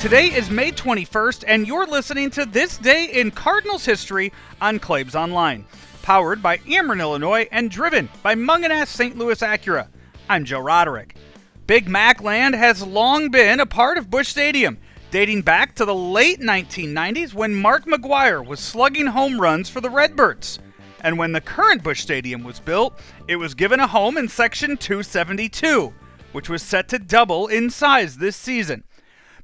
[0.00, 5.14] Today is May 21st, and you're listening to This Day in Cardinals History on Claibs
[5.14, 5.66] Online.
[6.00, 9.18] Powered by Ameren, Illinois, and driven by Mungenast St.
[9.18, 9.88] Louis Acura.
[10.30, 11.16] I'm Joe Roderick.
[11.66, 14.78] Big Mac Land has long been a part of Busch Stadium,
[15.10, 19.90] dating back to the late 1990s when Mark McGwire was slugging home runs for the
[19.90, 20.60] Redbirds.
[21.02, 22.98] And when the current Busch Stadium was built,
[23.28, 25.92] it was given a home in Section 272,
[26.32, 28.82] which was set to double in size this season.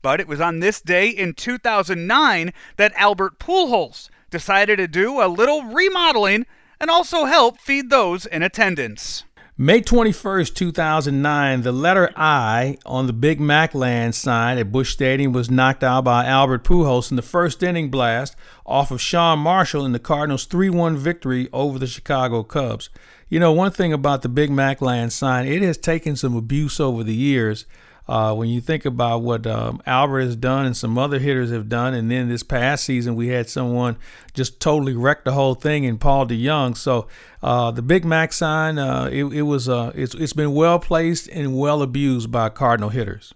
[0.02, 5.28] But it was on this day in 2009 that Albert Pujols decided to do a
[5.28, 6.46] little remodeling
[6.80, 9.24] and also help feed those in attendance.
[9.58, 15.32] May 21st, 2009, the letter I on the Big Mac land sign at Busch Stadium
[15.32, 18.36] was knocked out by Albert Pujols in the first inning blast
[18.66, 22.90] off of Sean Marshall in the Cardinals' 3 1 victory over the Chicago Cubs.
[23.30, 26.78] You know, one thing about the Big Mac land sign, it has taken some abuse
[26.78, 27.64] over the years.
[28.08, 31.68] Uh, when you think about what um, Albert has done and some other hitters have
[31.68, 33.96] done, and then this past season we had someone
[34.32, 36.76] just totally wreck the whole thing in Paul DeJong.
[36.76, 37.08] So
[37.42, 41.28] uh, the Big Mac sign, uh, it, it, was uh, it's, it's been well placed
[41.30, 43.34] and well abused by Cardinal hitters.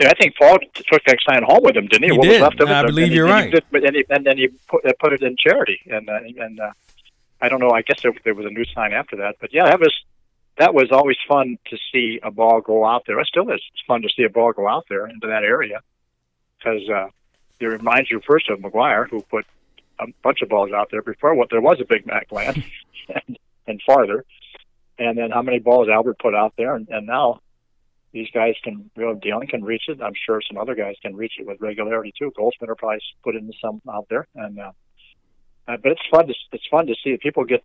[0.00, 2.10] Yeah, I think Paul took that sign home with him, didn't he?
[2.10, 2.32] He what did.
[2.32, 2.72] was left of it?
[2.72, 3.50] I believe and you're he, right.
[3.50, 6.60] Did, and, he, and then he put, uh, put it in charity, and uh, and
[6.60, 6.70] uh,
[7.40, 7.70] I don't know.
[7.70, 9.92] I guess there, there was a new sign after that, but yeah, that was
[10.58, 13.18] that was always fun to see a ball go out there.
[13.20, 13.60] It still is.
[13.72, 15.80] It's fun to see a ball go out there into that area
[16.58, 17.08] because uh,
[17.60, 19.46] it reminds you first of McGwire, who put
[20.00, 22.62] a bunch of balls out there before what there was a Big Mac land
[23.08, 24.24] and, and farther,
[24.98, 27.40] and then how many balls Albert put out there, and, and now
[28.12, 30.00] these guys can, you know, Dylan can reach it.
[30.02, 32.32] I'm sure some other guys can reach it with regularity too.
[32.36, 34.72] Goldschmidt will probably put in some out there, and uh,
[35.68, 37.62] uh, but it's fun to it's fun to see people get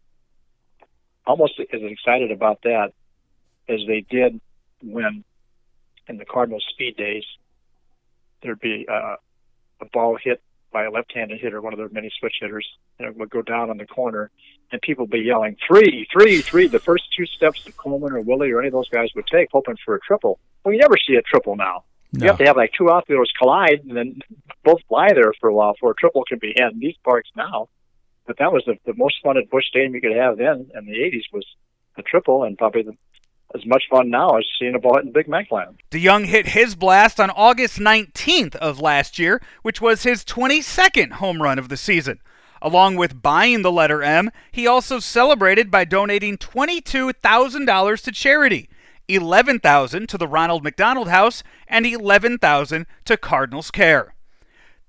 [1.26, 2.94] almost as excited about that
[3.70, 4.40] as they did
[4.82, 5.24] when
[6.08, 7.24] in the Cardinals speed days
[8.42, 9.16] there'd be uh,
[9.82, 12.68] a ball hit by a left-handed hitter, one of their many switch hitters,
[12.98, 14.32] and it would go down on the corner,
[14.72, 16.68] and people would be yelling three, three, three.
[16.68, 19.50] The first two steps that Coleman or Willie or any of those guys would take,
[19.52, 20.40] hoping for a triple.
[20.64, 21.84] Well, you never see a triple now.
[22.12, 22.26] No.
[22.26, 24.20] You have to have like two outfielders collide and then
[24.64, 27.30] both fly there for a while before a triple can be had in these parks
[27.36, 27.70] now.
[28.34, 30.86] But that was the, the most fun at Busch Stadium you could have then in
[30.86, 31.46] the 80s was
[32.00, 32.98] a triple, and probably the,
[33.54, 35.80] as much fun now as seeing a ball hit in Big Mac land.
[35.92, 41.44] DeJong hit his blast on August 19th of last year, which was his 22nd home
[41.44, 42.22] run of the season.
[42.60, 48.68] Along with buying the letter M, he also celebrated by donating $22,000 to charity,
[49.08, 54.16] $11,000 to the Ronald McDonald House, and $11,000 to Cardinals Care.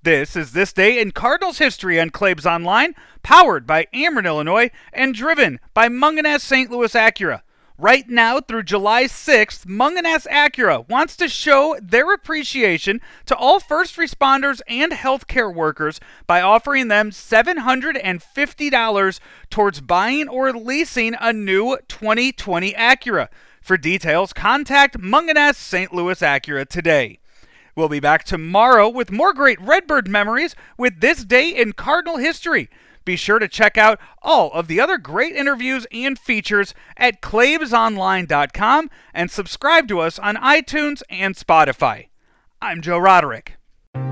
[0.05, 2.93] This is This Day in Cardinals History on Claibs Online,
[3.23, 6.69] powered by Ameren, Illinois, and driven by Mungenast St.
[6.69, 7.41] Louis Acura.
[7.79, 13.95] Right now through July 6th, Mungenast Acura wants to show their appreciation to all first
[13.95, 22.73] responders and healthcare workers by offering them $750 towards buying or leasing a new 2020
[22.73, 23.29] Acura.
[23.59, 25.91] For details, contact Mungenast St.
[25.91, 27.17] Louis Acura today.
[27.75, 32.69] We'll be back tomorrow with more great Redbird memories with this day in Cardinal history.
[33.03, 38.89] Be sure to check out all of the other great interviews and features at claibsonline.com
[39.13, 42.07] and subscribe to us on iTunes and Spotify.
[42.61, 43.57] I'm Joe Roderick.